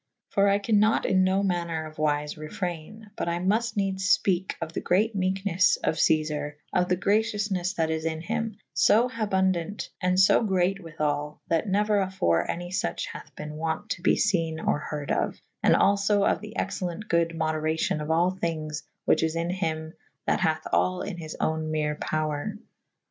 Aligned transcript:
For 0.31 0.47
I 0.49 0.57
can 0.57 0.79
nat 0.79 1.05
in 1.05 1.23
no 1.23 1.43
manner 1.43 1.85
of 1.85 1.97
wyfe 1.97 2.35
refrayne 2.35 3.05
/ 3.11 3.15
but 3.17 3.29
I 3.29 3.37
mufte 3.37 3.77
nedes 3.77 4.17
fpeke 4.17 4.53
of 4.59 4.73
the 4.73 4.81
great 4.81 5.15
mekenes 5.15 5.77
of 5.83 5.97
Cezare 5.99 6.55
/ 6.65 6.73
of 6.73 6.89
the 6.89 6.95
gra 6.95 7.19
cioufnes 7.19 7.75
that 7.75 7.91
is 7.91 8.03
in 8.03 8.21
hym 8.21 8.57
/ 8.67 8.75
fo 8.87 9.07
habundant 9.09 9.89
and 10.01 10.19
fo 10.19 10.41
great 10.41 10.79
withall 10.83 11.39
/ 11.43 11.47
that 11.49 11.67
neuer 11.69 11.99
afore 12.01 12.49
any 12.49 12.71
fuche 12.71 13.05
hathe 13.13 13.29
ben 13.35 13.57
wont 13.57 13.91
to 13.91 14.01
be 14.01 14.15
fene 14.15 14.59
or 14.65 14.79
harde 14.89 15.11
of 15.11 15.39
/ 15.49 15.61
and 15.61 15.75
alfo 15.75 16.27
of 16.27 16.41
the 16.41 16.55
excellent 16.55 17.07
good 17.07 17.35
moderacyon 17.35 18.01
of 18.01 18.09
all 18.09 18.31
thynges 18.31 18.81
whiche 19.07 19.21
is 19.21 19.35
in 19.35 19.51
hym 19.51 19.93
that 20.25 20.39
hathe 20.39 20.63
[C 20.63 20.63
v 20.63 20.69
b] 20.71 20.77
all 20.77 21.01
in 21.03 21.17
his 21.17 21.37
own 21.39 21.69
mere 21.69 21.93
power. 21.93 22.57